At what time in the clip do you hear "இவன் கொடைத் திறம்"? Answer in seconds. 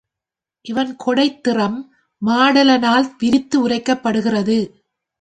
0.65-1.77